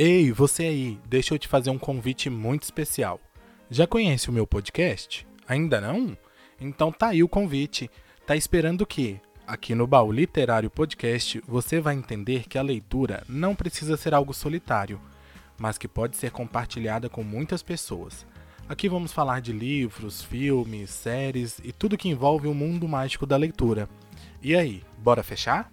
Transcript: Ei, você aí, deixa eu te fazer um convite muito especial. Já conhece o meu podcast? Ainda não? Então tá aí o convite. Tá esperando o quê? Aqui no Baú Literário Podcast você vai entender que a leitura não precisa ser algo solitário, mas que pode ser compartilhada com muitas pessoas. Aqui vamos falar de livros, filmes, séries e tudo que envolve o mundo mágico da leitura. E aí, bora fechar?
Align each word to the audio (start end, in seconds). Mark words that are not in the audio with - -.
Ei, 0.00 0.30
você 0.30 0.62
aí, 0.62 1.00
deixa 1.08 1.34
eu 1.34 1.38
te 1.40 1.48
fazer 1.48 1.70
um 1.70 1.78
convite 1.78 2.30
muito 2.30 2.62
especial. 2.62 3.20
Já 3.68 3.84
conhece 3.84 4.30
o 4.30 4.32
meu 4.32 4.46
podcast? 4.46 5.26
Ainda 5.48 5.80
não? 5.80 6.16
Então 6.60 6.92
tá 6.92 7.08
aí 7.08 7.20
o 7.20 7.28
convite. 7.28 7.90
Tá 8.24 8.36
esperando 8.36 8.82
o 8.82 8.86
quê? 8.86 9.20
Aqui 9.44 9.74
no 9.74 9.88
Baú 9.88 10.12
Literário 10.12 10.70
Podcast 10.70 11.42
você 11.48 11.80
vai 11.80 11.96
entender 11.96 12.46
que 12.46 12.56
a 12.56 12.62
leitura 12.62 13.24
não 13.28 13.56
precisa 13.56 13.96
ser 13.96 14.14
algo 14.14 14.32
solitário, 14.32 15.00
mas 15.58 15.76
que 15.76 15.88
pode 15.88 16.16
ser 16.16 16.30
compartilhada 16.30 17.08
com 17.08 17.24
muitas 17.24 17.60
pessoas. 17.60 18.24
Aqui 18.68 18.88
vamos 18.88 19.10
falar 19.10 19.40
de 19.40 19.52
livros, 19.52 20.22
filmes, 20.22 20.90
séries 20.90 21.58
e 21.64 21.72
tudo 21.72 21.98
que 21.98 22.08
envolve 22.08 22.46
o 22.46 22.54
mundo 22.54 22.86
mágico 22.86 23.26
da 23.26 23.36
leitura. 23.36 23.88
E 24.40 24.54
aí, 24.54 24.84
bora 24.96 25.24
fechar? 25.24 25.72